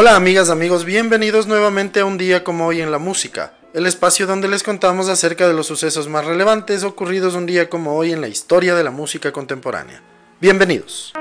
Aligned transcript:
Hola 0.00 0.14
amigas, 0.14 0.48
amigos, 0.48 0.84
bienvenidos 0.84 1.48
nuevamente 1.48 1.98
a 1.98 2.04
un 2.04 2.18
día 2.18 2.44
como 2.44 2.68
hoy 2.68 2.80
en 2.80 2.92
la 2.92 2.98
música, 3.00 3.54
el 3.74 3.84
espacio 3.84 4.28
donde 4.28 4.46
les 4.46 4.62
contamos 4.62 5.08
acerca 5.08 5.48
de 5.48 5.54
los 5.54 5.66
sucesos 5.66 6.06
más 6.06 6.24
relevantes 6.24 6.84
ocurridos 6.84 7.34
un 7.34 7.46
día 7.46 7.68
como 7.68 7.96
hoy 7.96 8.12
en 8.12 8.20
la 8.20 8.28
historia 8.28 8.76
de 8.76 8.84
la 8.84 8.92
música 8.92 9.32
contemporánea. 9.32 10.00
Bienvenidos. 10.40 11.14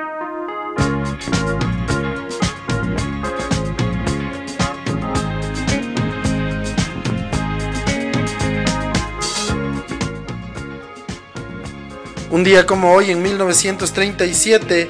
Un 12.30 12.44
día 12.44 12.68
como 12.68 12.94
hoy 12.94 13.10
en 13.10 13.24
1937 13.24 14.88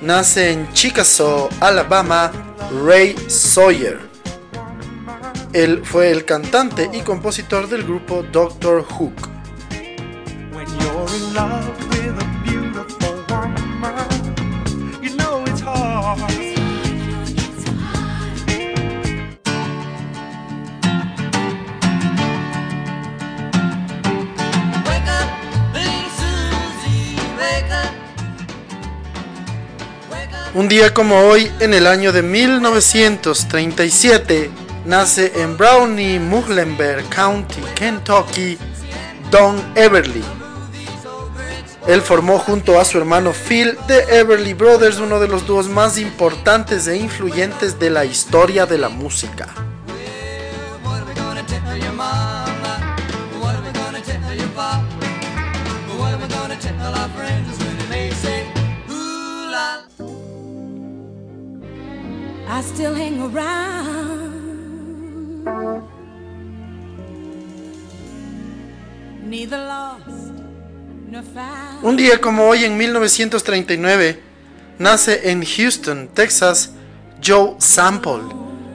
nace 0.00 0.50
en 0.50 0.72
Chickasaw, 0.72 1.50
Alabama, 1.60 2.51
Ray 2.84 3.16
Sawyer. 3.28 3.98
Él 5.52 5.82
fue 5.84 6.10
el 6.10 6.24
cantante 6.24 6.88
y 6.92 7.00
compositor 7.00 7.68
del 7.68 7.84
grupo 7.84 8.22
Doctor 8.22 8.84
Hook. 8.84 9.32
Un 30.54 30.68
día 30.68 30.92
como 30.92 31.18
hoy, 31.18 31.50
en 31.60 31.72
el 31.72 31.86
año 31.86 32.12
de 32.12 32.20
1937, 32.20 34.50
nace 34.84 35.32
en 35.40 35.56
Brownie, 35.56 36.18
Muhlenberg 36.18 37.08
County, 37.08 37.62
Kentucky, 37.74 38.58
Don 39.30 39.56
Everly. 39.74 40.22
Él 41.86 42.02
formó 42.02 42.38
junto 42.38 42.78
a 42.78 42.84
su 42.84 42.98
hermano 42.98 43.32
Phil 43.32 43.78
The 43.86 44.18
Everly 44.18 44.52
Brothers, 44.52 44.98
uno 44.98 45.20
de 45.20 45.28
los 45.28 45.46
dúos 45.46 45.70
más 45.70 45.96
importantes 45.96 46.86
e 46.86 46.98
influyentes 46.98 47.78
de 47.78 47.88
la 47.88 48.04
historia 48.04 48.66
de 48.66 48.76
la 48.76 48.90
música. 48.90 49.48
Un 71.82 71.96
día 71.96 72.20
como 72.20 72.46
hoy 72.46 72.64
en 72.64 72.76
1939 72.76 74.20
nace 74.78 75.30
en 75.30 75.42
Houston, 75.42 76.10
Texas, 76.12 76.74
Joe 77.24 77.54
Sample, 77.58 78.20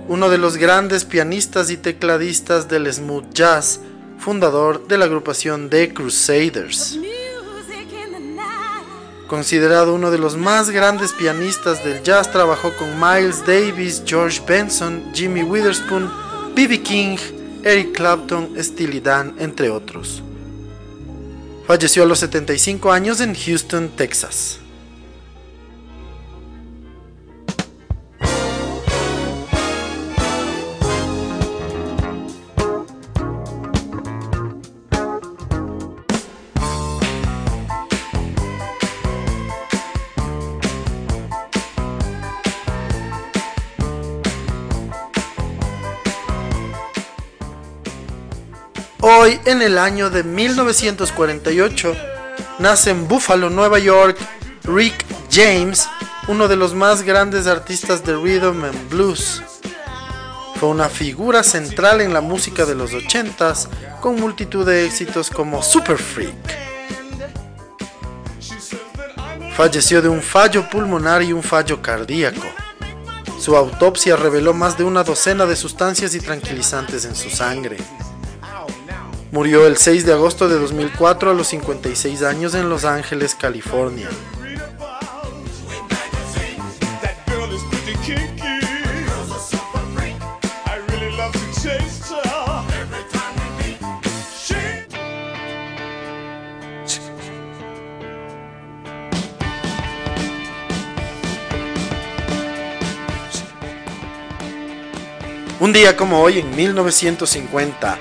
uno 0.08 0.30
de 0.30 0.40
los 0.40 0.58
grandes 0.58 1.06
pianistas 1.06 1.70
y 1.70 1.78
tecladistas 1.78 2.68
del 2.68 2.92
smooth 2.92 3.32
jazz, 3.32 3.82
fundador 4.18 4.88
de 4.88 4.98
la 4.98 5.06
agrupación 5.06 5.70
The 5.70 5.94
Crusaders. 5.94 6.98
Considerado 9.28 9.94
uno 9.94 10.10
de 10.10 10.18
los 10.18 10.38
más 10.38 10.70
grandes 10.70 11.12
pianistas 11.12 11.84
del 11.84 12.02
jazz, 12.02 12.32
trabajó 12.32 12.74
con 12.78 12.98
Miles 12.98 13.46
Davis, 13.46 14.02
George 14.06 14.42
Benson, 14.48 15.04
Jimmy 15.14 15.44
Witherspoon, 15.44 16.10
B.B. 16.56 16.82
King, 16.82 17.18
Eric 17.64 17.92
Clapton, 17.94 18.56
Steely 18.58 19.02
Dan, 19.02 19.36
entre 19.38 19.70
otros. 19.70 20.24
Falleció 21.68 22.04
a 22.04 22.06
los 22.06 22.20
75 22.20 22.90
años 22.94 23.20
en 23.20 23.36
Houston, 23.36 23.90
Texas. 23.90 24.60
Hoy, 49.10 49.40
en 49.46 49.62
el 49.62 49.78
año 49.78 50.10
de 50.10 50.22
1948, 50.26 51.96
nace 52.60 52.90
en 52.90 53.08
Buffalo, 53.08 53.50
Nueva 53.50 53.80
York, 53.80 54.18
Rick 54.66 55.06
James, 55.32 55.88
uno 56.28 56.50
de 56.50 56.58
los 56.58 56.74
más 56.74 57.04
grandes 57.04 57.48
artistas 57.48 58.04
de 58.04 58.18
rhythm 58.18 58.66
and 58.66 58.90
blues. 58.90 59.42
Fue 60.60 60.68
una 60.68 60.90
figura 60.90 61.42
central 61.44 62.02
en 62.02 62.12
la 62.12 62.20
música 62.20 62.66
de 62.66 62.76
los 62.76 62.92
80s, 62.92 63.70
con 64.02 64.20
multitud 64.20 64.66
de 64.66 64.86
éxitos 64.86 65.30
como 65.30 65.64
Super 65.64 65.98
Freak. 65.98 66.36
Falleció 69.56 70.02
de 70.02 70.10
un 70.10 70.22
fallo 70.22 70.70
pulmonar 70.70 71.24
y 71.24 71.32
un 71.32 71.44
fallo 71.44 71.82
cardíaco. 71.82 72.46
Su 73.40 73.56
autopsia 73.56 74.18
reveló 74.18 74.54
más 74.54 74.78
de 74.78 74.84
una 74.84 75.06
docena 75.06 75.46
de 75.46 75.56
sustancias 75.56 76.14
y 76.14 76.20
tranquilizantes 76.20 77.06
en 77.06 77.16
su 77.16 77.30
sangre. 77.30 77.78
Murió 79.32 79.68
el 79.68 79.78
6 79.78 80.06
de 80.06 80.14
agosto 80.14 80.48
de 80.48 80.58
2004 80.58 81.32
a 81.32 81.34
los 81.34 81.48
56 81.48 82.24
años 82.24 82.56
en 82.56 82.70
Los 82.70 82.86
Ángeles, 82.86 83.36
California. 83.36 84.10
Un 105.60 105.74
día 105.74 105.98
como 105.98 106.22
hoy 106.22 106.40
en 106.40 106.56
1950, 106.56 107.98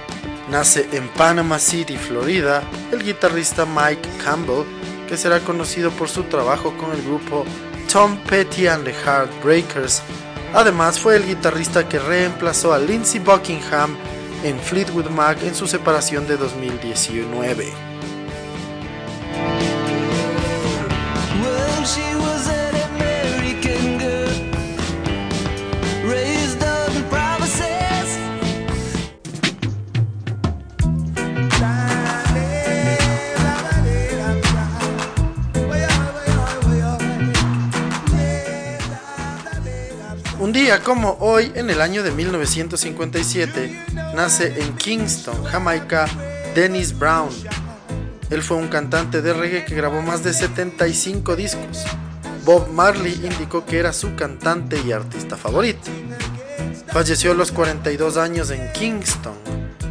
Nace 0.50 0.88
en 0.92 1.08
Panama 1.08 1.58
City, 1.58 1.96
Florida, 1.96 2.62
el 2.92 3.02
guitarrista 3.02 3.66
Mike 3.66 4.08
Campbell, 4.24 4.64
que 5.08 5.16
será 5.16 5.40
conocido 5.40 5.90
por 5.90 6.08
su 6.08 6.22
trabajo 6.24 6.76
con 6.76 6.92
el 6.92 7.02
grupo 7.02 7.44
Tom 7.92 8.16
Petty 8.28 8.68
and 8.68 8.84
the 8.84 8.92
Heartbreakers. 8.92 10.02
Además, 10.54 11.00
fue 11.00 11.16
el 11.16 11.26
guitarrista 11.26 11.88
que 11.88 11.98
reemplazó 11.98 12.72
a 12.72 12.78
Lindsey 12.78 13.20
Buckingham 13.20 13.96
en 14.44 14.58
Fleetwood 14.60 15.10
Mac 15.10 15.42
en 15.42 15.54
su 15.54 15.66
separación 15.66 16.26
de 16.28 16.36
2019. 16.36 17.95
Como 40.84 41.16
hoy, 41.20 41.52
en 41.54 41.70
el 41.70 41.80
año 41.80 42.02
de 42.02 42.10
1957, 42.10 43.84
nace 44.16 44.60
en 44.60 44.76
Kingston, 44.76 45.44
Jamaica, 45.44 46.08
Dennis 46.56 46.98
Brown. 46.98 47.28
Él 48.30 48.42
fue 48.42 48.56
un 48.56 48.66
cantante 48.66 49.22
de 49.22 49.32
reggae 49.32 49.64
que 49.64 49.76
grabó 49.76 50.02
más 50.02 50.24
de 50.24 50.32
75 50.32 51.36
discos. 51.36 51.84
Bob 52.44 52.68
Marley 52.68 53.12
indicó 53.12 53.64
que 53.64 53.78
era 53.78 53.92
su 53.92 54.16
cantante 54.16 54.80
y 54.84 54.90
artista 54.90 55.36
favorito. 55.36 55.88
Falleció 56.88 57.30
a 57.30 57.34
los 57.34 57.52
42 57.52 58.16
años 58.16 58.50
en 58.50 58.72
Kingston, 58.72 59.36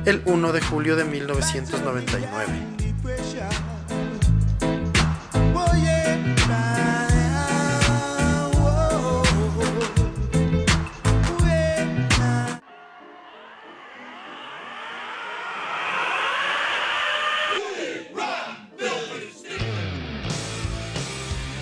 el 0.06 0.22
1 0.26 0.52
de 0.52 0.62
julio 0.62 0.98
de 0.98 1.06
1999. 1.06 3.75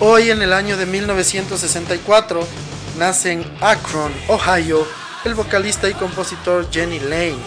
Hoy 0.06 0.30
en 0.30 0.42
el 0.42 0.52
año 0.52 0.76
de 0.76 0.84
1964 0.84 2.46
nace 2.98 3.32
en 3.32 3.42
Akron, 3.62 4.12
Ohio, 4.28 4.86
el 5.24 5.32
vocalista 5.32 5.88
y 5.88 5.94
compositor 5.94 6.70
Jenny 6.70 7.00
Lane. 7.00 7.38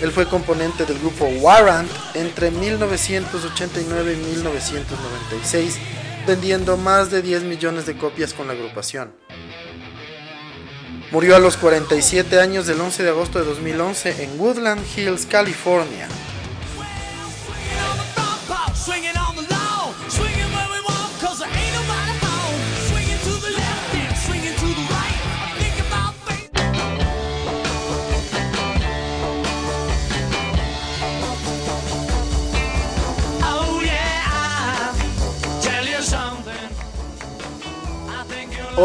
Él 0.00 0.10
fue 0.10 0.26
componente 0.26 0.86
del 0.86 0.98
grupo 0.98 1.26
Warrant 1.26 1.90
entre 2.14 2.50
1989 2.50 4.14
y 4.14 4.16
1996, 4.16 5.76
vendiendo 6.26 6.78
más 6.78 7.10
de 7.10 7.20
10 7.20 7.42
millones 7.42 7.84
de 7.84 7.98
copias 7.98 8.32
con 8.32 8.46
la 8.46 8.54
agrupación. 8.54 9.12
Murió 11.10 11.36
a 11.36 11.40
los 11.40 11.58
47 11.58 12.40
años 12.40 12.66
del 12.66 12.80
11 12.80 13.02
de 13.02 13.10
agosto 13.10 13.38
de 13.38 13.44
2011 13.44 14.24
en 14.24 14.40
Woodland 14.40 14.82
Hills, 14.96 15.26
California. 15.26 16.08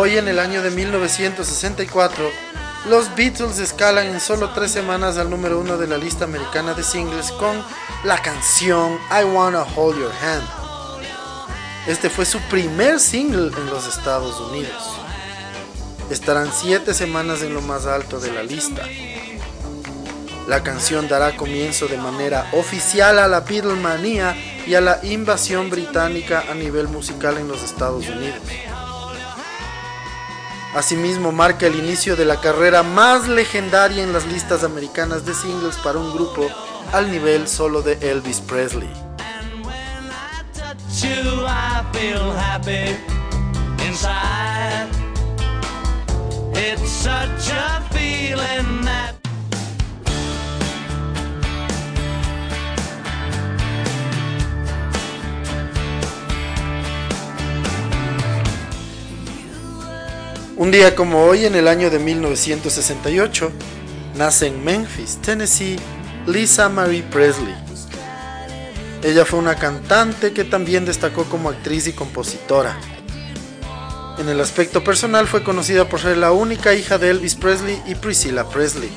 Hoy 0.04 0.18
en 0.18 0.28
el 0.28 0.40
año 0.40 0.64
de 0.64 0.72
1964, 0.72 2.28
los 2.90 3.16
Beatles 3.16 3.60
escalan 3.60 4.08
en 4.08 4.20
solo 4.20 4.50
tres 4.50 4.72
semanas 4.72 5.20
al 5.20 5.30
número 5.30 5.60
uno 5.60 5.78
de 5.78 5.86
la 5.86 5.96
lista 5.96 6.26
americana 6.26 6.74
de 6.74 6.82
singles 6.82 7.32
con 7.34 7.64
la 8.04 8.20
canción 8.20 8.98
I 9.12 9.26
Wanna 9.26 9.62
Hold 9.62 10.00
Your 10.00 10.12
Hand. 10.24 10.44
Este 11.86 12.10
fue 12.10 12.26
su 12.26 12.40
primer 12.50 13.00
single 13.00 13.56
en 13.56 13.68
los 13.68 13.88
Estados 13.88 14.40
Unidos. 14.40 14.98
Estarán 16.10 16.52
siete 16.52 16.96
semanas 16.96 17.44
en 17.44 17.54
lo 17.54 17.62
más 17.62 17.86
alto 17.86 18.20
de 18.20 18.32
la 18.32 18.42
lista. 18.42 18.82
La 20.48 20.64
canción 20.64 21.10
dará 21.10 21.38
comienzo 21.38 21.88
de 21.88 21.98
manera 21.98 22.50
oficial 22.54 23.20
a 23.20 23.28
la 23.28 23.42
Beatlemania 23.42 24.36
y 24.66 24.74
a 24.74 24.82
la 24.82 25.00
invasión 25.04 25.70
británica 25.70 26.46
a 26.50 26.56
nivel 26.56 26.88
musical 26.88 27.38
en 27.38 27.48
los 27.48 27.62
Estados 27.62 28.10
Unidos. 28.10 28.40
Asimismo 30.76 31.34
marca 31.34 31.68
el 31.68 31.76
inicio 31.76 32.16
de 32.16 32.24
la 32.24 32.40
carrera 32.40 32.82
más 32.82 33.28
legendaria 33.28 34.04
en 34.04 34.14
las 34.14 34.26
listas 34.26 34.64
americanas 34.64 35.26
de 35.26 35.34
singles 35.34 35.76
para 35.78 36.00
un 36.00 36.14
grupo 36.14 36.48
al 36.94 37.12
nivel 37.12 37.48
solo 37.48 37.82
de 37.82 37.94
Elvis 38.10 38.40
Presley. 38.40 38.90
Un 60.62 60.70
día 60.70 60.94
como 60.94 61.26
hoy, 61.26 61.46
en 61.48 61.56
el 61.56 61.68
año 61.68 61.90
de 61.90 61.98
1968, 61.98 63.52
nace 64.16 64.46
en 64.46 64.64
Memphis, 64.64 65.18
Tennessee, 65.20 65.80
Lisa 66.28 66.70
Marie 66.70 67.02
Presley. 67.02 67.56
Ella 69.02 69.26
fue 69.26 69.40
una 69.40 69.56
cantante 69.56 70.34
que 70.34 70.44
también 70.44 70.86
destacó 70.86 71.24
como 71.24 71.50
actriz 71.50 71.88
y 71.88 71.94
compositora. 71.94 72.80
En 74.20 74.30
el 74.30 74.40
aspecto 74.40 74.84
personal 74.84 75.28
fue 75.28 75.44
conocida 75.44 75.90
por 75.90 76.00
ser 76.00 76.18
la 76.18 76.32
única 76.32 76.76
hija 76.76 77.00
de 77.00 77.10
Elvis 77.10 77.34
Presley 77.34 77.82
y 77.88 77.96
Priscilla 77.96 78.48
Presley. 78.48 78.92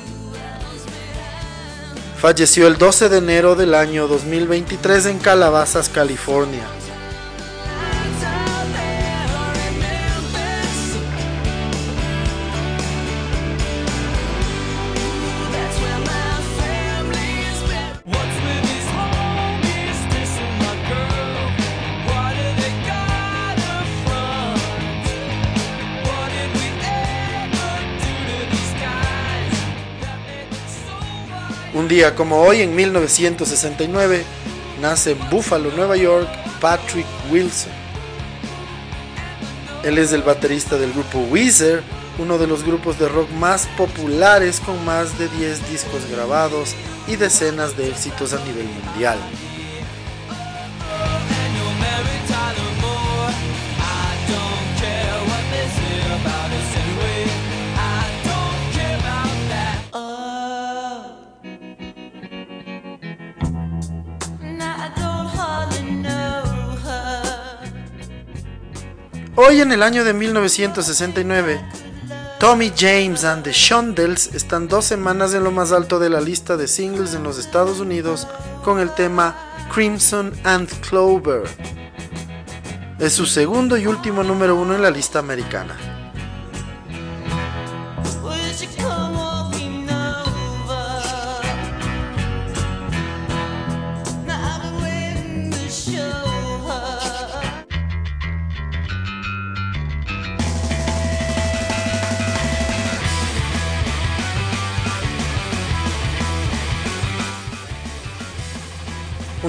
Falleció 2.19 2.67
el 2.67 2.77
12 2.77 3.09
de 3.09 3.17
enero 3.17 3.55
del 3.55 3.75
año 3.75 4.07
2023 4.07 5.07
en 5.07 5.19
Calabazas, 5.19 5.89
California. 5.89 6.67
Como 32.17 32.41
hoy, 32.41 32.61
en 32.61 32.75
1969, 32.75 34.25
nace 34.81 35.13
en 35.13 35.31
Buffalo, 35.31 35.71
Nueva 35.77 35.97
York, 35.97 36.29
Patrick 36.61 37.07
Wilson. 37.31 37.73
Él 39.85 39.99
es 39.99 40.13
el 40.13 40.23
baterista 40.23 40.77
del 40.77 40.93
grupo 40.93 41.21
Weezer, 41.31 41.83
uno 42.19 42.39
de 42.39 42.47
los 42.47 42.65
grupos 42.65 42.99
de 42.99 43.09
rock 43.09 43.31
más 43.31 43.69
populares 43.77 44.61
con 44.61 44.85
más 44.85 45.19
de 45.19 45.29
10 45.29 45.71
discos 45.71 46.03
grabados 46.11 46.75
y 47.07 47.17
decenas 47.17 47.77
de 47.77 47.89
éxitos 47.89 48.33
a 48.33 48.45
nivel 48.45 48.67
mundial. 48.67 49.19
Hoy 69.47 69.61
en 69.61 69.73
el 69.73 69.83
año 69.83 70.05
de 70.05 70.15
1969, 70.15 71.61
Tommy 72.41 72.73
James 72.75 73.25
and 73.25 73.43
the 73.45 73.53
Shondells 73.53 74.35
están 74.35 74.69
dos 74.69 74.87
semanas 74.87 75.35
en 75.35 75.45
lo 75.45 75.51
más 75.51 75.71
alto 75.71 75.99
de 75.99 76.09
la 76.09 76.23
lista 76.23 76.57
de 76.57 76.67
singles 76.67 77.13
en 77.13 77.25
los 77.25 77.39
Estados 77.39 77.79
Unidos 77.79 78.27
con 78.65 78.81
el 78.81 78.91
tema 78.95 79.37
Crimson 79.71 80.33
and 80.45 80.71
Clover. 80.81 81.43
Es 82.99 83.13
su 83.13 83.27
segundo 83.27 83.77
y 83.77 83.87
último 83.87 84.23
número 84.23 84.57
uno 84.57 84.75
en 84.75 84.81
la 84.81 84.91
lista 84.91 85.19
americana. 85.19 85.94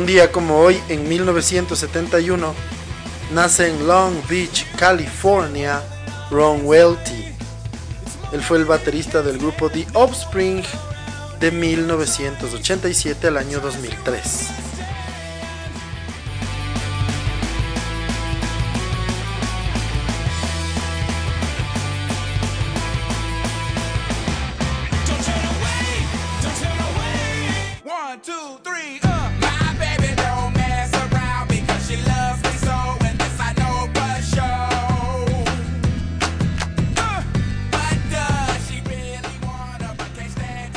Un 0.05 0.11
día 0.11 0.31
como 0.31 0.59
hoy, 0.59 0.79
en 0.87 1.09
1971, 1.09 2.53
nace 3.33 3.69
en 3.69 3.87
Long 3.87 4.13
Beach, 4.29 4.63
California, 4.77 5.81
Ron 6.29 6.59
Welty. 6.63 7.33
Él 8.31 8.43
fue 8.43 8.59
el 8.59 8.65
baterista 8.65 9.23
del 9.23 9.39
grupo 9.39 9.67
The 9.71 9.87
Offspring 9.95 10.61
de 11.39 11.49
1987 11.49 13.29
al 13.29 13.37
año 13.37 13.59
2003. 13.59 14.64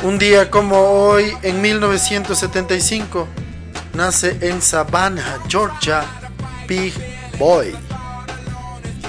Un 0.09 0.19
día 0.19 0.51
como 0.51 0.79
hoy, 0.79 1.37
en 1.43 1.61
1975, 1.61 3.29
nace 3.93 4.39
en 4.41 4.63
Savannah, 4.63 5.39
Georgia, 5.49 6.03
Big 6.67 6.95
Boy. 7.39 7.77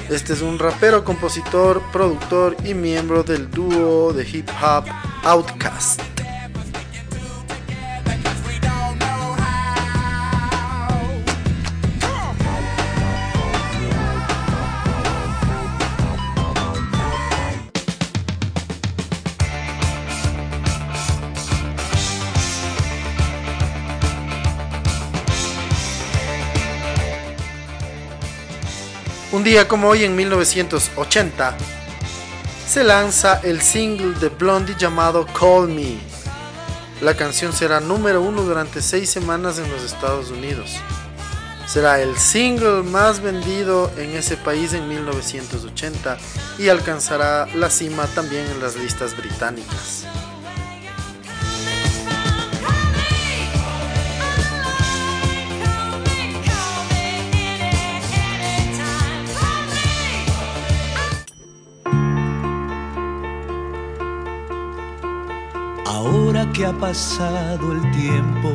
Este 0.09 0.33
es 0.33 0.41
un 0.41 0.59
rapero, 0.59 1.05
compositor, 1.05 1.81
productor 1.93 2.57
y 2.65 2.73
miembro 2.73 3.23
del 3.23 3.49
dúo 3.49 4.11
de 4.11 4.27
hip 4.27 4.49
hop 4.61 4.83
Outkast. 5.23 6.08
Día 29.49 29.67
como 29.67 29.87
hoy 29.87 30.03
en 30.03 30.15
1980 30.15 31.57
se 32.67 32.83
lanza 32.83 33.41
el 33.43 33.63
single 33.63 34.13
de 34.19 34.29
Blondie 34.29 34.75
llamado 34.77 35.25
Call 35.25 35.69
Me. 35.69 35.97
La 37.01 37.15
canción 37.15 37.51
será 37.51 37.79
número 37.79 38.21
uno 38.21 38.43
durante 38.43 38.79
seis 38.79 39.09
semanas 39.09 39.57
en 39.57 39.67
los 39.71 39.83
Estados 39.83 40.29
Unidos. 40.29 40.77
Será 41.65 41.99
el 41.99 42.15
single 42.15 42.83
más 42.83 43.21
vendido 43.21 43.91
en 43.97 44.11
ese 44.11 44.37
país 44.37 44.73
en 44.73 44.87
1980 44.87 46.19
y 46.59 46.69
alcanzará 46.69 47.47
la 47.55 47.71
cima 47.71 48.05
también 48.13 48.45
en 48.45 48.61
las 48.61 48.75
listas 48.75 49.17
británicas. 49.17 50.05
Ha 66.63 66.73
pasado 66.73 67.71
el 67.71 67.91
tiempo 67.91 68.51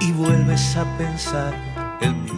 y 0.00 0.12
vuelves 0.12 0.76
a 0.76 0.84
pensar 0.96 1.52
en 2.00 2.24
mí. 2.24 2.30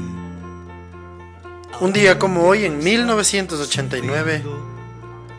Un 1.81 1.93
día 1.93 2.19
como 2.19 2.45
hoy, 2.45 2.65
en 2.65 2.79
1989, 2.79 4.43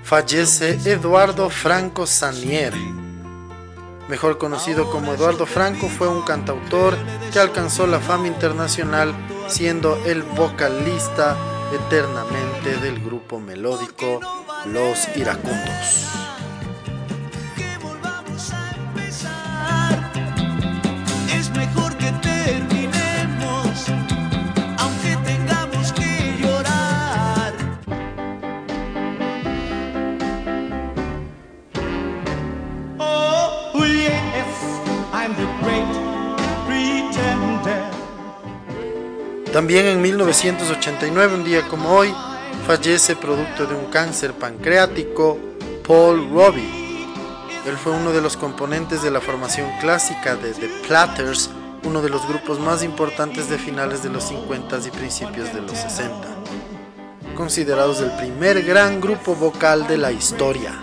fallece 0.04 0.80
Eduardo 0.86 1.50
Franco 1.50 2.06
Sanier. 2.06 2.74
Mejor 4.10 4.38
conocido 4.38 4.90
como 4.92 5.14
Eduardo 5.14 5.46
Franco, 5.46 5.88
fue 5.88 6.08
un 6.08 6.22
cantautor 6.24 6.96
que 7.32 7.40
alcanzó 7.40 7.88
la 7.88 8.00
fama 8.00 8.28
internacional 8.28 9.14
siendo 9.48 9.98
el 10.06 10.22
vocalista 10.24 11.36
eternamente 11.74 12.78
del 12.78 13.04
grupo 13.04 13.40
melódico 13.40 14.20
Los 14.66 15.08
Iracundos. 15.16 16.23
También 39.64 39.86
en 39.86 40.02
1989, 40.02 41.36
un 41.36 41.46
día 41.46 41.66
como 41.70 41.90
hoy, 41.96 42.14
fallece 42.68 43.16
producto 43.16 43.66
de 43.66 43.74
un 43.74 43.86
cáncer 43.86 44.34
pancreático 44.34 45.38
Paul 45.88 46.30
Robbie. 46.34 47.08
Él 47.66 47.78
fue 47.78 47.94
uno 47.94 48.12
de 48.12 48.20
los 48.20 48.36
componentes 48.36 49.02
de 49.02 49.10
la 49.10 49.22
formación 49.22 49.70
clásica 49.80 50.36
de 50.36 50.52
The 50.52 50.68
Platters, 50.86 51.50
uno 51.86 52.02
de 52.02 52.10
los 52.10 52.28
grupos 52.28 52.60
más 52.60 52.84
importantes 52.84 53.50
de 53.50 53.58
finales 53.58 54.04
de 54.04 54.10
los 54.10 54.26
50 54.26 54.80
y 54.86 54.92
principios 54.92 55.54
de 55.54 55.62
los 55.62 55.78
60, 55.78 56.28
considerados 57.38 58.02
el 58.02 58.12
primer 58.18 58.64
gran 58.64 59.00
grupo 59.00 59.34
vocal 59.34 59.88
de 59.88 59.98
la 59.98 60.12
historia. 60.12 60.83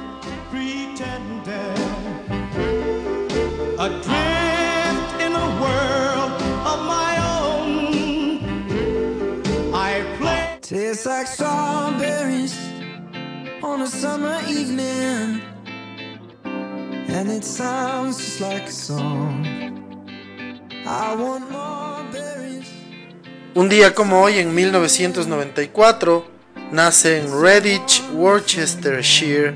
Un 23.54 23.68
día 23.70 23.94
como 23.94 24.20
hoy, 24.20 24.38
en 24.38 24.54
1994, 24.54 26.24
nace 26.70 27.20
en 27.20 27.42
Redditch, 27.42 28.02
Worcestershire, 28.12 29.54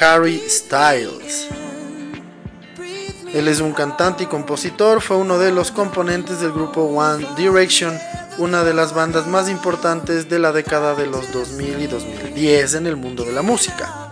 Harry 0.00 0.42
Styles. 0.48 1.48
Él 3.32 3.48
es 3.48 3.60
un 3.60 3.72
cantante 3.72 4.24
y 4.24 4.26
compositor, 4.26 5.00
fue 5.00 5.16
uno 5.16 5.38
de 5.38 5.52
los 5.52 5.70
componentes 5.70 6.40
del 6.40 6.52
grupo 6.52 6.82
One 6.82 7.26
Direction 7.36 7.98
una 8.40 8.64
de 8.64 8.72
las 8.72 8.94
bandas 8.94 9.26
más 9.26 9.50
importantes 9.50 10.30
de 10.30 10.38
la 10.38 10.50
década 10.50 10.94
de 10.94 11.06
los 11.06 11.30
2000 11.30 11.82
y 11.82 11.86
2010 11.86 12.74
en 12.74 12.86
el 12.86 12.96
mundo 12.96 13.24
de 13.24 13.32
la 13.32 13.42
música. 13.42 14.10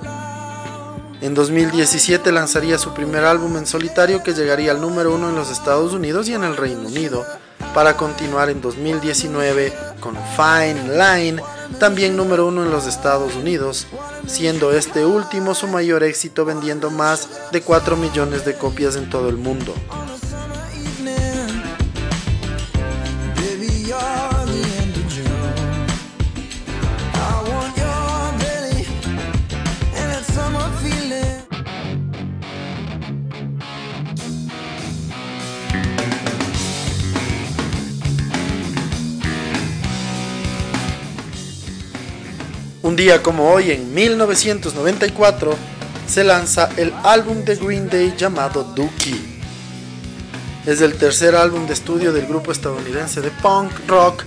En 1.22 1.34
2017 1.34 2.30
lanzaría 2.30 2.76
su 2.76 2.92
primer 2.92 3.24
álbum 3.24 3.56
en 3.56 3.66
solitario 3.66 4.22
que 4.22 4.34
llegaría 4.34 4.72
al 4.72 4.82
número 4.82 5.14
uno 5.14 5.30
en 5.30 5.34
los 5.34 5.50
Estados 5.50 5.94
Unidos 5.94 6.28
y 6.28 6.34
en 6.34 6.44
el 6.44 6.58
Reino 6.58 6.86
Unido, 6.86 7.24
para 7.72 7.96
continuar 7.96 8.50
en 8.50 8.60
2019 8.60 9.72
con 10.00 10.14
Fine 10.36 10.96
Line, 10.96 11.42
también 11.80 12.14
número 12.14 12.46
uno 12.46 12.62
en 12.62 12.70
los 12.70 12.86
Estados 12.86 13.34
Unidos, 13.34 13.86
siendo 14.28 14.72
este 14.72 15.04
último 15.04 15.54
su 15.54 15.66
mayor 15.66 16.02
éxito 16.02 16.44
vendiendo 16.44 16.90
más 16.90 17.50
de 17.50 17.62
4 17.62 17.96
millones 17.96 18.44
de 18.44 18.54
copias 18.54 18.96
en 18.96 19.08
todo 19.10 19.28
el 19.28 19.36
mundo. 19.36 19.74
Un 42.88 42.96
día 42.96 43.22
como 43.22 43.50
hoy, 43.50 43.70
en 43.70 43.92
1994, 43.92 45.54
se 46.06 46.24
lanza 46.24 46.70
el 46.78 46.90
álbum 47.04 47.44
de 47.44 47.56
Green 47.56 47.86
Day 47.90 48.14
llamado 48.16 48.64
Dookie. 48.64 49.42
Es 50.64 50.80
el 50.80 50.94
tercer 50.94 51.36
álbum 51.36 51.66
de 51.66 51.74
estudio 51.74 52.14
del 52.14 52.26
grupo 52.26 52.50
estadounidense 52.50 53.20
de 53.20 53.30
punk 53.30 53.72
rock. 53.88 54.24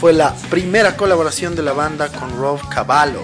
Fue 0.00 0.14
la 0.14 0.34
primera 0.48 0.96
colaboración 0.96 1.54
de 1.54 1.62
la 1.62 1.74
banda 1.74 2.08
con 2.08 2.34
Rob 2.38 2.66
Cavallo. 2.70 3.20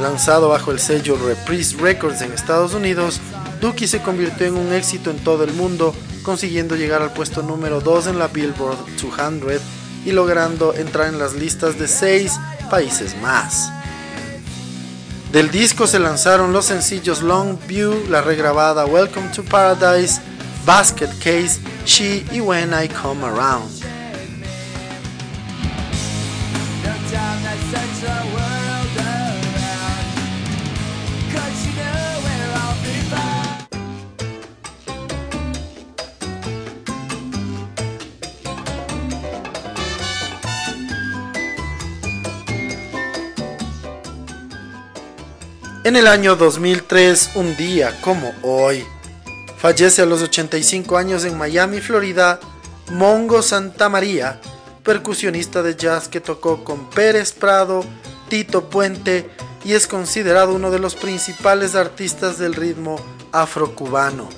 Lanzado 0.00 0.48
bajo 0.48 0.72
el 0.72 0.80
sello 0.80 1.16
Reprise 1.16 1.76
Records 1.76 2.22
en 2.22 2.32
Estados 2.32 2.74
Unidos, 2.74 3.20
Dookie 3.60 3.86
se 3.86 4.02
convirtió 4.02 4.48
en 4.48 4.56
un 4.56 4.72
éxito 4.72 5.12
en 5.12 5.18
todo 5.18 5.44
el 5.44 5.52
mundo, 5.52 5.94
consiguiendo 6.24 6.74
llegar 6.74 7.02
al 7.02 7.12
puesto 7.12 7.44
número 7.44 7.80
2 7.80 8.08
en 8.08 8.18
la 8.18 8.26
Billboard 8.26 8.78
200 9.00 9.60
y 10.04 10.10
logrando 10.10 10.74
entrar 10.74 11.06
en 11.06 11.20
las 11.20 11.34
listas 11.34 11.78
de 11.78 11.86
6 11.86 12.32
países 12.72 13.14
más. 13.20 13.70
Del 15.30 15.50
disco 15.50 15.86
se 15.86 15.98
lanzaron 15.98 16.54
los 16.54 16.64
sencillos 16.64 17.20
Long 17.20 17.58
View, 17.66 18.06
la 18.08 18.22
regrabada 18.22 18.86
Welcome 18.86 19.28
to 19.34 19.44
Paradise, 19.44 20.22
Basket 20.64 21.10
Case, 21.18 21.60
She 21.84 22.24
y 22.32 22.40
When 22.40 22.72
I 22.72 22.88
Come 22.88 23.26
Around. 23.26 23.70
En 45.92 45.96
el 45.96 46.06
año 46.06 46.36
2003, 46.36 47.32
un 47.34 47.54
día 47.54 48.00
como 48.00 48.32
hoy, 48.40 48.82
fallece 49.58 50.00
a 50.00 50.06
los 50.06 50.22
85 50.22 50.96
años 50.96 51.26
en 51.26 51.36
Miami, 51.36 51.82
Florida, 51.82 52.40
Mongo 52.92 53.42
Santa 53.42 53.90
María, 53.90 54.40
percusionista 54.82 55.62
de 55.62 55.76
jazz 55.76 56.08
que 56.08 56.22
tocó 56.22 56.64
con 56.64 56.88
Pérez 56.88 57.32
Prado, 57.32 57.84
Tito 58.30 58.70
Puente 58.70 59.28
y 59.66 59.74
es 59.74 59.86
considerado 59.86 60.54
uno 60.54 60.70
de 60.70 60.78
los 60.78 60.94
principales 60.94 61.74
artistas 61.74 62.38
del 62.38 62.54
ritmo 62.54 62.96
afrocubano. 63.30 64.30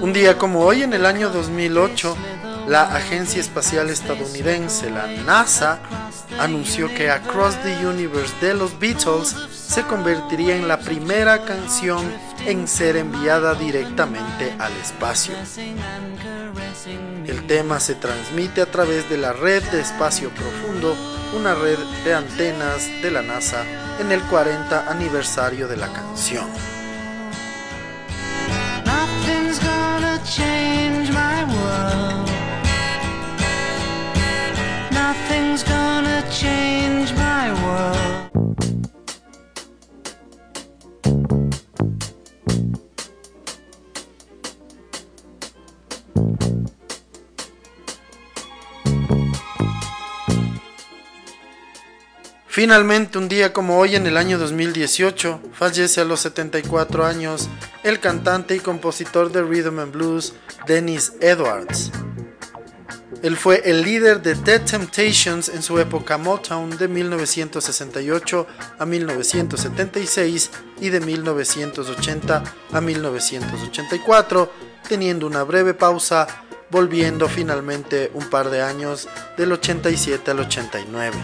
Un 0.00 0.12
día 0.12 0.36
como 0.36 0.60
hoy, 0.60 0.82
en 0.82 0.92
el 0.94 1.06
año 1.06 1.30
2008, 1.30 2.16
la 2.66 2.82
Agencia 2.82 3.40
Espacial 3.40 3.88
Estadounidense, 3.88 4.90
la 4.90 5.06
NASA, 5.06 5.78
anunció 6.40 6.88
que 6.92 7.10
Across 7.10 7.62
the 7.62 7.86
Universe 7.86 8.34
de 8.40 8.54
los 8.54 8.76
Beatles 8.78 9.36
se 9.52 9.82
convertiría 9.82 10.56
en 10.56 10.66
la 10.66 10.80
primera 10.80 11.44
canción 11.44 12.10
en 12.46 12.66
ser 12.66 12.96
enviada 12.96 13.54
directamente 13.54 14.54
al 14.58 14.72
espacio. 14.72 15.34
El 17.26 17.46
tema 17.46 17.78
se 17.78 17.94
transmite 17.94 18.60
a 18.60 18.66
través 18.66 19.08
de 19.08 19.18
la 19.18 19.32
red 19.32 19.62
de 19.70 19.80
espacio 19.80 20.30
profundo, 20.30 20.96
una 21.36 21.54
red 21.54 21.78
de 22.04 22.14
antenas 22.14 22.88
de 23.02 23.10
la 23.10 23.22
NASA 23.22 23.64
en 24.00 24.10
el 24.10 24.22
40 24.22 24.90
aniversario 24.90 25.68
de 25.68 25.76
la 25.76 25.92
canción. 25.92 26.73
Finalmente, 52.54 53.18
un 53.18 53.28
día 53.28 53.52
como 53.52 53.78
hoy 53.80 53.96
en 53.96 54.06
el 54.06 54.16
año 54.16 54.38
2018, 54.38 55.40
fallece 55.52 56.00
a 56.00 56.04
los 56.04 56.20
74 56.20 57.04
años 57.04 57.48
el 57.84 58.00
cantante 58.00 58.56
y 58.56 58.60
compositor 58.60 59.30
de 59.30 59.42
rhythm 59.42 59.78
and 59.78 59.92
blues 59.92 60.32
Dennis 60.66 61.12
Edwards. 61.20 61.92
Él 63.22 63.36
fue 63.36 63.62
el 63.64 63.82
líder 63.82 64.20
de 64.20 64.34
The 64.34 64.58
Temptations 64.58 65.48
en 65.48 65.62
su 65.62 65.78
época 65.78 66.18
Motown 66.18 66.76
de 66.76 66.88
1968 66.88 68.46
a 68.78 68.84
1976 68.84 70.50
y 70.80 70.90
de 70.90 71.00
1980 71.00 72.44
a 72.72 72.80
1984, 72.80 74.52
teniendo 74.88 75.26
una 75.26 75.42
breve 75.42 75.72
pausa, 75.72 76.26
volviendo 76.70 77.28
finalmente 77.28 78.10
un 78.12 78.28
par 78.28 78.50
de 78.50 78.60
años 78.60 79.08
del 79.38 79.52
87 79.52 80.30
al 80.30 80.40
89. 80.40 81.16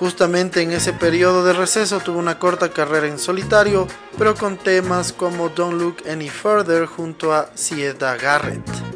Justamente 0.00 0.62
en 0.62 0.72
ese 0.72 0.94
periodo 0.94 1.44
de 1.44 1.52
receso 1.52 2.00
tuvo 2.00 2.18
una 2.18 2.38
corta 2.38 2.70
carrera 2.70 3.06
en 3.06 3.18
solitario, 3.18 3.86
pero 4.16 4.34
con 4.34 4.56
temas 4.56 5.12
como 5.12 5.50
Don't 5.50 5.78
Look 5.78 5.96
Any 6.10 6.30
Further 6.30 6.86
junto 6.86 7.34
a 7.34 7.50
Sieda 7.54 8.16
Garrett. 8.16 8.89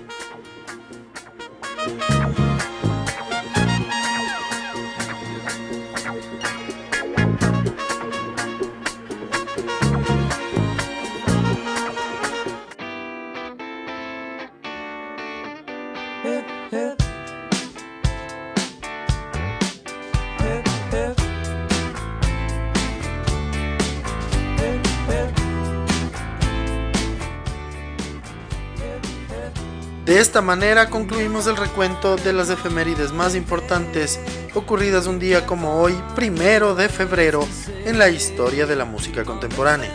Esta 30.34 30.42
manera 30.42 30.90
concluimos 30.90 31.46
el 31.46 31.56
recuento 31.56 32.16
de 32.16 32.32
las 32.32 32.50
efemérides 32.50 33.12
más 33.12 33.36
importantes 33.36 34.18
ocurridas 34.54 35.06
un 35.06 35.20
día 35.20 35.46
como 35.46 35.80
hoy, 35.80 35.94
primero 36.16 36.74
de 36.74 36.88
febrero, 36.88 37.46
en 37.84 38.00
la 38.00 38.08
historia 38.08 38.66
de 38.66 38.74
la 38.74 38.84
música 38.84 39.22
contemporánea. 39.22 39.92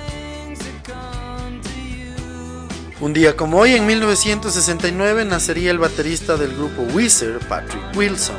Un 3.02 3.12
día 3.12 3.36
como 3.36 3.58
hoy, 3.58 3.74
en 3.74 3.86
1969, 3.86 5.26
nacería 5.26 5.72
el 5.72 5.78
baterista 5.78 6.38
del 6.38 6.56
grupo 6.56 6.84
Weezer, 6.94 7.40
Patrick 7.40 7.94
Wilson. 7.98 8.38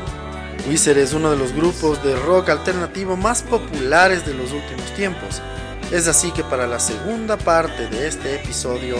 Weezer 0.66 0.96
es 0.96 1.12
uno 1.12 1.30
de 1.30 1.36
los 1.36 1.52
grupos 1.52 2.02
de 2.02 2.16
rock 2.16 2.48
alternativo 2.48 3.14
más 3.18 3.42
populares 3.42 4.24
de 4.24 4.32
los 4.32 4.52
últimos 4.52 4.90
tiempos. 4.96 5.42
Es 5.90 6.06
así 6.06 6.30
que 6.30 6.44
para 6.44 6.68
la 6.68 6.78
segunda 6.78 7.36
parte 7.36 7.88
de 7.88 8.06
este 8.06 8.36
episodio 8.36 8.94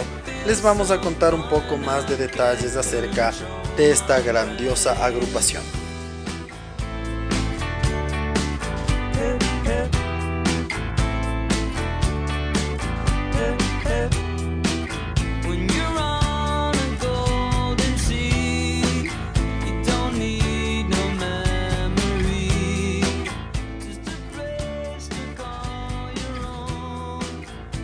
les 0.45 0.61
vamos 0.61 0.91
a 0.91 0.99
contar 0.99 1.33
un 1.33 1.47
poco 1.47 1.77
más 1.77 2.09
de 2.09 2.17
detalles 2.17 2.75
acerca 2.75 3.31
de 3.77 3.91
esta 3.91 4.19
grandiosa 4.19 5.05
agrupación. 5.05 5.63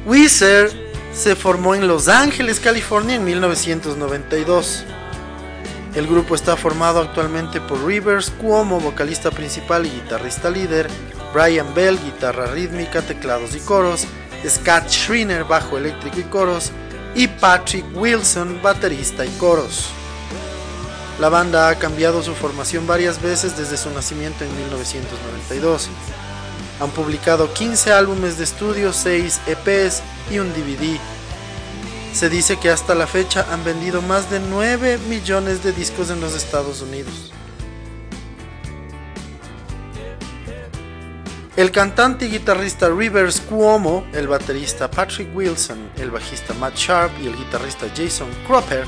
Weezer 0.08 0.72
se 1.14 1.36
formó 1.36 1.76
en 1.76 1.86
Los 1.86 2.08
Ángeles, 2.08 2.62
California 2.62 3.16
en 3.16 3.26
1992. 3.26 4.86
El 5.96 6.08
grupo 6.08 6.34
está 6.34 6.56
formado 6.56 7.02
actualmente 7.02 7.60
por 7.60 7.84
Rivers 7.86 8.30
Cuomo, 8.30 8.80
vocalista 8.80 9.32
principal 9.32 9.86
y 9.86 9.90
guitarrista 9.90 10.50
líder, 10.50 10.88
Brian 11.34 11.74
Bell, 11.76 12.00
guitarra 12.02 12.46
rítmica, 12.48 13.02
teclados 13.02 13.54
y 13.54 13.60
coros, 13.60 14.06
Scott 14.48 14.88
Schreiner, 14.88 15.44
bajo 15.44 15.78
eléctrico 15.78 16.22
y 16.22 16.24
coros, 16.24 16.72
y 17.14 17.28
Patrick 17.28 17.86
Wilson, 17.94 18.62
baterista 18.62 19.26
y 19.26 19.30
coros. 19.32 19.90
La 21.20 21.28
banda 21.28 21.68
ha 21.68 21.76
cambiado 21.76 22.24
su 22.24 22.34
formación 22.34 22.88
varias 22.88 23.22
veces 23.22 23.58
desde 23.58 23.76
su 23.76 23.90
nacimiento 23.90 24.46
en 24.46 24.56
1992. 24.56 25.90
Han 26.80 26.92
publicado 26.92 27.54
15 27.54 27.92
álbumes 27.92 28.38
de 28.38 28.44
estudio, 28.44 28.94
6 28.94 29.42
EPs 29.48 30.02
y 30.32 30.40
un 30.40 30.50
DVD. 30.54 31.00
Se 32.14 32.30
dice 32.30 32.58
que 32.58 32.70
hasta 32.70 32.96
la 32.96 33.08
fecha 33.08 33.46
han 33.52 33.64
vendido 33.64 34.02
más 34.02 34.30
de 34.30 34.40
9 34.40 35.00
millones 35.10 35.64
de 35.64 35.72
discos 35.72 36.10
en 36.10 36.22
los 36.22 36.36
Estados 36.36 36.82
Unidos. 36.82 37.32
El 41.56 41.72
cantante 41.72 42.28
y 42.28 42.30
guitarrista 42.30 42.88
Rivers 42.88 43.42
Cuomo, 43.42 44.06
el 44.14 44.28
baterista 44.28 44.92
Patrick 44.92 45.36
Wilson, 45.36 45.90
el 45.98 46.12
bajista 46.12 46.54
Matt 46.54 46.76
Sharp 46.76 47.12
y 47.20 47.26
el 47.26 47.36
guitarrista 47.36 47.88
Jason 47.96 48.30
Cropper 48.46 48.86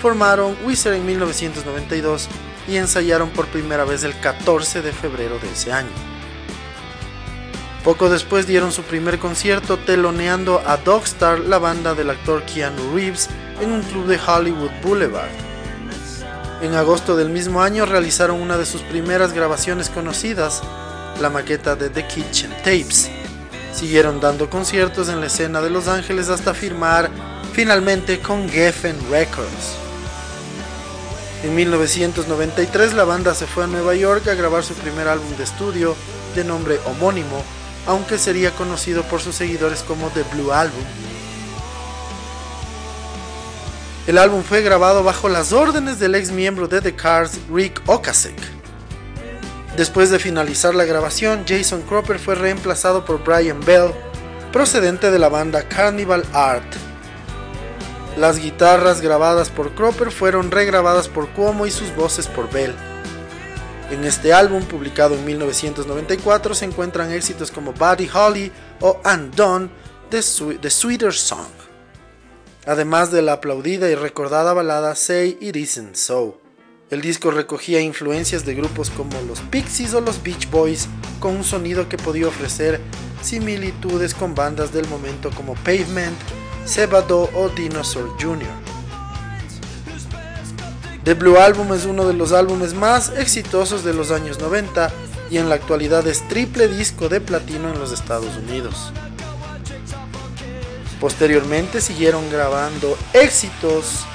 formaron 0.00 0.56
Wizard 0.64 0.94
en 0.94 1.06
1992 1.06 2.28
y 2.68 2.76
ensayaron 2.76 3.30
por 3.30 3.46
primera 3.46 3.84
vez 3.84 4.04
el 4.04 4.16
14 4.20 4.82
de 4.82 4.92
febrero 4.92 5.40
de 5.40 5.50
ese 5.50 5.72
año. 5.72 6.13
Poco 7.84 8.08
después 8.08 8.46
dieron 8.46 8.72
su 8.72 8.82
primer 8.82 9.18
concierto 9.18 9.76
teloneando 9.76 10.62
a 10.66 10.78
Dogstar, 10.78 11.40
la 11.40 11.58
banda 11.58 11.94
del 11.94 12.08
actor 12.08 12.42
Keanu 12.44 12.94
Reeves, 12.94 13.28
en 13.60 13.72
un 13.72 13.82
club 13.82 14.06
de 14.06 14.18
Hollywood 14.18 14.70
Boulevard. 14.82 15.28
En 16.62 16.72
agosto 16.72 17.14
del 17.14 17.28
mismo 17.28 17.62
año 17.62 17.84
realizaron 17.84 18.40
una 18.40 18.56
de 18.56 18.64
sus 18.64 18.80
primeras 18.80 19.34
grabaciones 19.34 19.90
conocidas, 19.90 20.62
la 21.20 21.28
maqueta 21.28 21.76
de 21.76 21.90
The 21.90 22.06
Kitchen 22.06 22.52
Tapes. 22.64 23.10
Siguieron 23.74 24.18
dando 24.18 24.48
conciertos 24.48 25.10
en 25.10 25.20
la 25.20 25.26
escena 25.26 25.60
de 25.60 25.68
Los 25.68 25.86
Ángeles 25.86 26.30
hasta 26.30 26.54
firmar 26.54 27.10
finalmente 27.52 28.18
con 28.20 28.48
Geffen 28.48 28.96
Records. 29.10 29.76
En 31.42 31.54
1993 31.54 32.94
la 32.94 33.04
banda 33.04 33.34
se 33.34 33.46
fue 33.46 33.64
a 33.64 33.66
Nueva 33.66 33.94
York 33.94 34.26
a 34.28 34.34
grabar 34.34 34.64
su 34.64 34.72
primer 34.72 35.06
álbum 35.06 35.36
de 35.36 35.44
estudio 35.44 35.94
de 36.34 36.44
nombre 36.44 36.78
homónimo 36.86 37.44
aunque 37.86 38.18
sería 38.18 38.50
conocido 38.52 39.02
por 39.04 39.20
sus 39.20 39.34
seguidores 39.34 39.82
como 39.82 40.08
The 40.10 40.22
Blue 40.32 40.52
Album. 40.52 40.84
El 44.06 44.18
álbum 44.18 44.42
fue 44.42 44.60
grabado 44.60 45.02
bajo 45.02 45.30
las 45.30 45.52
órdenes 45.52 45.98
del 45.98 46.14
ex 46.14 46.30
miembro 46.30 46.68
de 46.68 46.82
The 46.82 46.94
Cars, 46.94 47.38
Rick 47.50 47.80
Ocasek. 47.86 48.36
Después 49.76 50.10
de 50.10 50.18
finalizar 50.18 50.74
la 50.74 50.84
grabación, 50.84 51.44
Jason 51.48 51.82
Cropper 51.82 52.18
fue 52.18 52.34
reemplazado 52.34 53.04
por 53.04 53.24
Brian 53.24 53.60
Bell, 53.64 53.92
procedente 54.52 55.10
de 55.10 55.18
la 55.18 55.28
banda 55.30 55.66
Carnival 55.68 56.24
Art. 56.32 56.70
Las 58.18 58.38
guitarras 58.38 59.00
grabadas 59.00 59.48
por 59.48 59.74
Cropper 59.74 60.12
fueron 60.12 60.50
regrabadas 60.50 61.08
por 61.08 61.30
Cuomo 61.30 61.66
y 61.66 61.70
sus 61.70 61.94
voces 61.96 62.28
por 62.28 62.48
Bell. 62.50 62.74
En 63.94 64.02
este 64.02 64.32
álbum, 64.32 64.64
publicado 64.64 65.14
en 65.14 65.24
1994, 65.24 66.56
se 66.56 66.64
encuentran 66.64 67.12
éxitos 67.12 67.52
como 67.52 67.72
Buddy 67.72 68.10
Holly 68.12 68.50
o 68.80 69.00
Undone 69.04 69.70
The, 70.10 70.20
Sweeter 70.20 71.14
Song, 71.14 71.46
además 72.66 73.12
de 73.12 73.22
la 73.22 73.34
aplaudida 73.34 73.88
y 73.88 73.94
recordada 73.94 74.52
balada 74.52 74.96
Say 74.96 75.38
It 75.40 75.54
Isn't 75.54 75.94
So. 75.94 76.40
El 76.90 77.02
disco 77.02 77.30
recogía 77.30 77.80
influencias 77.80 78.44
de 78.44 78.56
grupos 78.56 78.90
como 78.90 79.20
los 79.28 79.38
Pixies 79.42 79.94
o 79.94 80.00
los 80.00 80.20
Beach 80.24 80.50
Boys, 80.50 80.88
con 81.20 81.36
un 81.36 81.44
sonido 81.44 81.88
que 81.88 81.96
podía 81.96 82.26
ofrecer 82.26 82.80
similitudes 83.22 84.12
con 84.12 84.34
bandas 84.34 84.72
del 84.72 84.88
momento 84.88 85.30
como 85.36 85.54
Pavement, 85.54 86.18
Sebado 86.64 87.30
o 87.32 87.48
Dinosaur 87.48 88.10
Jr. 88.20 88.63
The 91.04 91.12
Blue 91.12 91.36
Album 91.36 91.74
es 91.74 91.84
uno 91.84 92.06
de 92.06 92.14
los 92.14 92.32
álbumes 92.32 92.72
más 92.72 93.10
exitosos 93.10 93.84
de 93.84 93.92
los 93.92 94.10
años 94.10 94.40
90 94.40 94.90
y 95.30 95.36
en 95.36 95.50
la 95.50 95.56
actualidad 95.56 96.06
es 96.06 96.26
triple 96.28 96.66
disco 96.66 97.10
de 97.10 97.20
platino 97.20 97.68
en 97.68 97.78
los 97.78 97.92
Estados 97.92 98.34
Unidos. 98.36 98.90
Posteriormente 101.00 101.82
siguieron 101.82 102.30
grabando 102.30 102.96
éxitos 103.12 104.06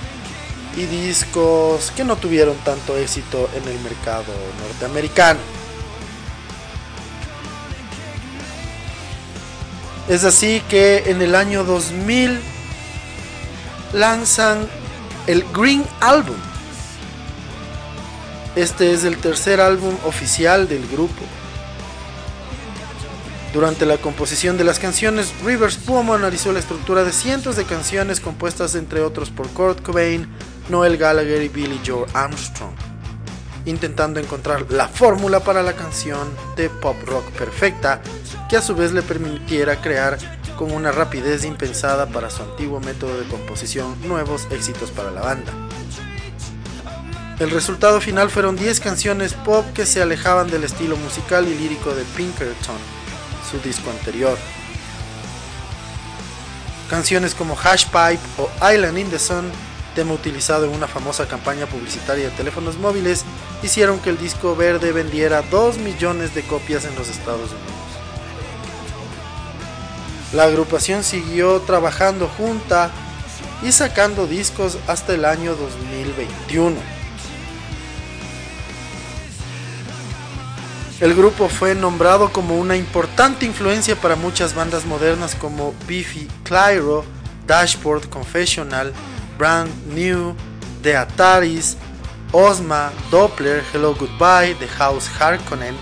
y 0.75 0.85
discos 0.85 1.91
que 1.95 2.03
no 2.03 2.15
tuvieron 2.15 2.57
tanto 2.65 2.97
éxito 2.97 3.47
en 3.55 3.67
el 3.71 3.79
mercado 3.81 4.33
norteamericano. 4.59 5.39
Es 10.07 10.23
así 10.23 10.63
que 10.67 11.03
en 11.05 11.21
el 11.21 11.35
año 11.35 11.63
2000 11.63 12.39
lanzan 13.93 14.67
el 15.27 15.45
Green 15.53 15.85
Album. 15.99 16.48
Este 18.55 18.93
es 18.93 19.03
el 19.03 19.17
tercer 19.17 19.61
álbum 19.61 19.95
oficial 20.05 20.67
del 20.67 20.87
grupo. 20.87 21.21
Durante 23.53 23.85
la 23.85 23.97
composición 23.97 24.57
de 24.57 24.63
las 24.63 24.79
canciones, 24.79 25.31
Rivers 25.45 25.77
Cuomo 25.77 26.15
analizó 26.15 26.51
la 26.51 26.59
estructura 26.59 27.03
de 27.03 27.11
cientos 27.11 27.55
de 27.55 27.65
canciones 27.65 28.19
compuestas 28.19 28.73
entre 28.73 29.01
otros 29.01 29.29
por 29.29 29.47
Kurt 29.49 29.83
Cobain, 29.83 30.27
Noel 30.67 30.97
Gallagher 30.97 31.43
y 31.43 31.49
Billy 31.49 31.79
Joe 31.85 32.07
Armstrong, 32.13 32.73
intentando 33.65 34.19
encontrar 34.19 34.65
la 34.71 34.87
fórmula 34.87 35.39
para 35.41 35.61
la 35.61 35.73
canción 35.73 36.27
de 36.55 36.69
pop 36.69 36.95
rock 37.05 37.25
perfecta 37.31 38.01
que 38.49 38.57
a 38.57 38.61
su 38.63 38.75
vez 38.75 38.93
le 38.93 39.03
permitiera 39.03 39.79
crear 39.79 40.17
con 40.57 40.71
una 40.71 40.91
rapidez 40.91 41.45
impensada 41.45 42.07
para 42.07 42.31
su 42.31 42.41
antiguo 42.41 42.79
método 42.79 43.19
de 43.19 43.27
composición 43.27 43.95
nuevos 44.07 44.47
éxitos 44.51 44.89
para 44.89 45.11
la 45.11 45.21
banda. 45.21 45.68
El 47.39 47.51
resultado 47.51 48.01
final 48.01 48.29
fueron 48.29 48.57
10 48.57 48.81
canciones 48.81 49.33
pop 49.33 49.65
que 49.73 49.85
se 49.85 50.01
alejaban 50.01 50.51
del 50.51 50.65
estilo 50.65 50.97
musical 50.97 51.47
y 51.47 51.55
lírico 51.55 51.95
de 51.95 52.03
Pinkerton, 52.03 52.77
su 53.49 53.59
disco 53.59 53.89
anterior. 53.89 54.37
Canciones 56.89 57.33
como 57.33 57.57
Hash 57.57 57.85
Pipe 57.85 58.19
o 58.37 58.49
Island 58.69 58.97
in 58.97 59.09
the 59.09 59.19
Sun 59.19 59.51
tema 59.95 60.13
utilizado 60.13 60.65
en 60.65 60.71
una 60.71 60.87
famosa 60.87 61.27
campaña 61.27 61.65
publicitaria 61.65 62.25
de 62.25 62.31
teléfonos 62.31 62.77
móviles, 62.77 63.25
hicieron 63.63 63.99
que 63.99 64.09
el 64.09 64.17
disco 64.17 64.55
verde 64.55 64.91
vendiera 64.91 65.41
2 65.41 65.77
millones 65.79 66.35
de 66.35 66.43
copias 66.43 66.85
en 66.85 66.95
los 66.95 67.09
Estados 67.09 67.49
Unidos. 67.51 67.89
La 70.33 70.43
agrupación 70.43 71.03
siguió 71.03 71.59
trabajando 71.61 72.27
junta 72.27 72.91
y 73.63 73.71
sacando 73.71 74.27
discos 74.27 74.77
hasta 74.87 75.13
el 75.13 75.25
año 75.25 75.55
2021. 75.55 76.98
El 80.99 81.15
grupo 81.15 81.47
fue 81.47 81.75
nombrado 81.75 82.33
como 82.33 82.57
una 82.57 82.75
importante 82.75 83.45
influencia 83.45 83.95
para 83.95 84.17
muchas 84.17 84.53
bandas 84.53 84.85
modernas 84.85 85.33
como 85.33 85.73
Biffy 85.87 86.27
Clyro, 86.43 87.05
Dashboard 87.47 88.09
Confessional, 88.09 88.91
Brand 89.37 89.71
New, 89.93 90.35
The 90.83 90.97
Ataris, 90.97 91.77
Osma, 92.33 92.91
Doppler, 93.11 93.63
Hello 93.73 93.95
Goodbye, 93.95 94.55
The 94.59 94.67
House 94.67 95.07
Harkonnen, 95.07 95.75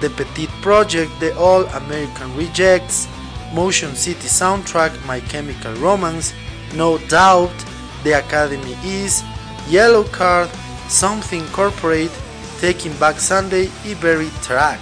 The 0.00 0.10
Petit 0.10 0.48
Project, 0.62 1.12
The 1.20 1.32
All 1.34 1.68
American 1.74 2.36
Rejects, 2.36 3.06
Motion 3.54 3.94
City 3.94 4.26
Soundtrack, 4.26 4.90
My 5.06 5.20
Chemical 5.28 5.76
Romance, 5.76 6.34
No 6.74 6.98
Doubt, 7.08 7.54
The 8.02 8.18
Academy 8.18 8.76
Is, 8.82 9.22
Yellow 9.70 10.02
Card, 10.10 10.50
Something 10.88 11.46
Corporate, 11.52 12.10
Taking 12.60 12.98
Back 12.98 13.18
Sunday 13.18 13.70
y 13.84 13.94
Berry 13.94 14.30
Track. 14.46 14.80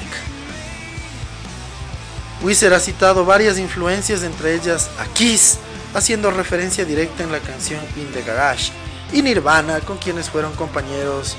Wizard 2.42 2.74
ha 2.74 2.80
citado 2.80 3.24
varias 3.24 3.58
influencias, 3.58 4.22
entre 4.22 4.54
ellas 4.54 4.90
a 4.98 5.06
Kiss, 5.14 5.58
haciendo 5.94 6.30
referencia 6.30 6.84
directa 6.84 7.22
en 7.22 7.32
la 7.32 7.40
canción 7.40 7.80
In 7.96 8.12
the 8.12 8.22
Garage, 8.22 8.72
y 9.12 9.22
Nirvana, 9.22 9.80
con 9.80 9.96
quienes 9.98 10.28
fueron 10.28 10.52
compañeros 10.54 11.36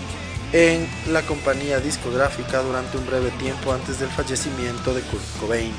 en 0.53 0.87
la 1.11 1.21
compañía 1.23 1.79
discográfica 1.79 2.61
durante 2.61 2.97
un 2.97 3.05
breve 3.05 3.29
tiempo 3.31 3.73
antes 3.73 3.99
del 3.99 4.09
fallecimiento 4.09 4.93
de 4.93 5.01
Kurt 5.01 5.23
Cobain. 5.39 5.73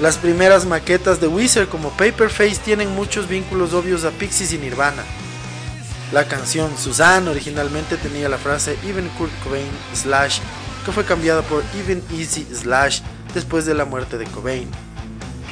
Las 0.00 0.16
primeras 0.16 0.66
maquetas 0.66 1.20
de 1.20 1.28
Wizard 1.28 1.68
como 1.68 1.90
Paperface 1.90 2.56
tienen 2.56 2.94
muchos 2.94 3.28
vínculos 3.28 3.74
obvios 3.74 4.04
a 4.04 4.10
Pixies 4.10 4.52
y 4.52 4.58
Nirvana. 4.58 5.04
La 6.12 6.28
canción 6.28 6.76
Suzanne 6.76 7.30
originalmente 7.30 7.96
tenía 7.96 8.28
la 8.28 8.38
frase 8.38 8.76
Even 8.84 9.08
Kurt 9.10 9.32
Cobain 9.42 9.70
slash 9.94 10.40
que 10.84 10.92
fue 10.92 11.04
cambiada 11.04 11.42
por 11.42 11.64
Even 11.74 12.02
Easy 12.12 12.46
slash 12.52 13.00
después 13.32 13.64
de 13.66 13.74
la 13.74 13.84
muerte 13.84 14.18
de 14.18 14.26
Cobain. 14.26 14.68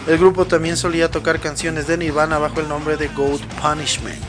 El 0.06 0.18
grupo 0.18 0.46
también 0.46 0.76
solía 0.76 1.10
tocar 1.10 1.40
canciones 1.40 1.86
de 1.86 1.96
Nirvana 1.96 2.38
bajo 2.38 2.60
el 2.60 2.68
nombre 2.68 2.96
de 2.96 3.08
Goat 3.08 3.40
Punishment. 3.60 4.22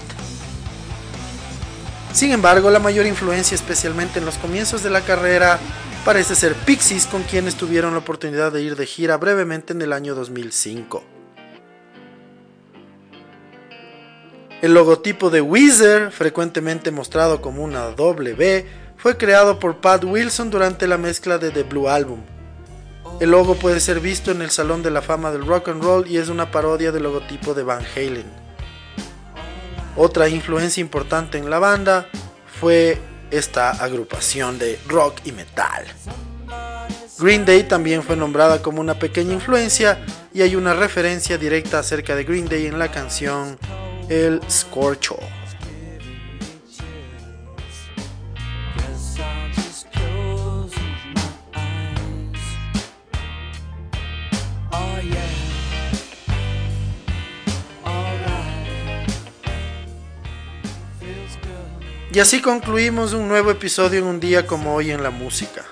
Sin 2.14 2.32
embargo, 2.32 2.70
la 2.70 2.80
mayor 2.80 3.08
influencia, 3.08 3.56
especialmente 3.56 4.20
en 4.20 4.26
los 4.26 4.36
comienzos 4.36 4.84
de 4.84 4.92
la 4.92 5.02
carrera, 5.02 5.60
parece 6.06 6.36
ser 6.36 6.54
Pixies, 6.54 7.08
con 7.08 7.24
quienes 7.24 7.56
tuvieron 7.56 7.94
la 7.94 8.00
oportunidad 8.00 8.52
de 8.52 8.62
ir 8.62 8.76
de 8.76 8.86
gira 8.86 9.18
brevemente 9.18 9.74
en 9.74 9.82
el 9.82 9.92
año 9.92 10.14
2005. 10.14 11.13
El 14.64 14.74
logotipo 14.76 15.30
de 15.30 15.42
Weezer, 15.42 16.10
frecuentemente 16.10 16.90
mostrado 16.90 17.42
como 17.42 17.66
una 17.66 17.88
W, 17.88 18.66
fue 18.96 19.18
creado 19.18 19.60
por 19.60 19.82
Pat 19.82 20.06
Wilson 20.06 20.50
durante 20.50 20.88
la 20.88 20.98
mezcla 20.98 21.38
de 21.38 21.52
The 21.52 21.64
Blue 21.64 21.90
Album. 21.90 22.22
El 23.20 23.32
logo 23.32 23.56
puede 23.56 23.82
ser 23.82 24.00
visto 24.00 24.32
en 24.32 24.42
el 24.42 24.52
Salón 24.52 24.82
de 24.82 24.90
la 24.90 25.02
Fama 25.02 25.32
del 25.32 25.46
Rock 25.46 25.68
and 25.68 25.84
Roll 25.84 26.08
y 26.08 26.16
es 26.16 26.30
una 26.30 26.50
parodia 26.50 26.94
del 26.94 27.04
logotipo 27.04 27.54
de 27.54 27.64
Van 27.64 27.84
Halen. 27.94 28.24
Otra 29.98 30.30
influencia 30.30 30.80
importante 30.80 31.38
en 31.38 31.50
la 31.50 31.60
banda 31.60 32.08
fue 32.62 33.02
esta 33.32 33.70
agrupación 33.70 34.60
de 34.60 34.80
rock 34.88 35.18
y 35.26 35.34
metal. 35.34 35.84
Green 37.20 37.44
Day 37.44 37.64
también 37.64 38.02
fue 38.02 38.16
nombrada 38.16 38.62
como 38.62 38.80
una 38.80 38.98
pequeña 38.98 39.34
influencia 39.34 40.00
y 40.34 40.42
hay 40.42 40.56
una 40.56 40.74
referencia 40.74 41.38
directa 41.38 41.80
acerca 41.80 42.16
de 42.16 42.24
Green 42.24 42.48
Day 42.48 42.66
en 42.66 42.80
la 42.80 42.90
canción 42.90 43.58
El 44.10 44.42
Scorcho. 44.50 45.18
Y 62.14 62.20
así 62.20 62.42
concluimos 62.42 63.14
un 63.14 63.28
nuevo 63.28 63.50
episodio 63.50 64.00
en 64.00 64.06
un 64.06 64.20
día 64.20 64.46
como 64.46 64.76
hoy 64.76 64.92
en 64.92 65.02
la 65.02 65.10
música. 65.10 65.64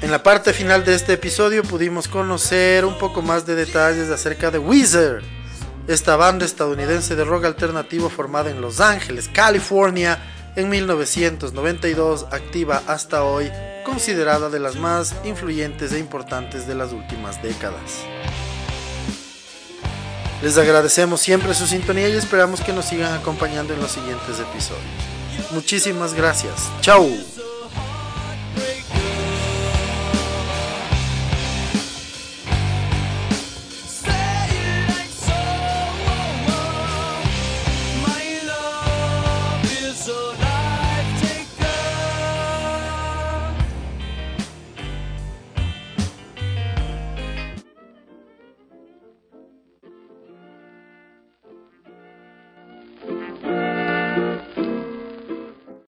En 0.00 0.10
la 0.10 0.20
parte 0.24 0.52
final 0.52 0.84
de 0.84 0.96
este 0.96 1.12
episodio 1.12 1.62
pudimos 1.62 2.08
conocer 2.08 2.84
un 2.84 2.98
poco 2.98 3.22
más 3.22 3.46
de 3.46 3.54
detalles 3.54 4.10
acerca 4.10 4.50
de 4.50 4.58
Wizard, 4.58 5.22
esta 5.88 6.16
banda 6.16 6.44
estadounidense 6.44 7.16
de 7.16 7.24
rock 7.24 7.44
alternativo 7.44 8.08
formada 8.08 8.50
en 8.50 8.60
Los 8.60 8.80
Ángeles, 8.80 9.28
California, 9.32 10.18
en 10.54 10.68
1992, 10.68 12.26
activa 12.30 12.82
hasta 12.86 13.24
hoy, 13.24 13.50
considerada 13.84 14.50
de 14.50 14.60
las 14.60 14.76
más 14.76 15.14
influyentes 15.24 15.92
e 15.92 15.98
importantes 15.98 16.66
de 16.66 16.74
las 16.74 16.92
últimas 16.92 17.42
décadas. 17.42 18.04
Les 20.42 20.58
agradecemos 20.58 21.20
siempre 21.20 21.54
su 21.54 21.66
sintonía 21.66 22.08
y 22.08 22.16
esperamos 22.16 22.60
que 22.60 22.72
nos 22.72 22.86
sigan 22.86 23.14
acompañando 23.14 23.74
en 23.74 23.80
los 23.80 23.92
siguientes 23.92 24.40
episodios. 24.40 24.82
Muchísimas 25.52 26.14
gracias. 26.14 26.68
Chao. 26.80 27.08